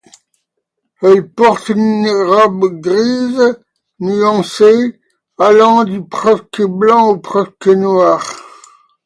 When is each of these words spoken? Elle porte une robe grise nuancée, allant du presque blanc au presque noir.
Elle 1.03 1.31
porte 1.31 1.69
une 1.69 2.09
robe 2.09 2.79
grise 2.81 3.55
nuancée, 3.99 4.99
allant 5.37 5.83
du 5.83 6.03
presque 6.03 6.63
blanc 6.63 7.09
au 7.09 7.19
presque 7.19 7.67
noir. 7.67 8.23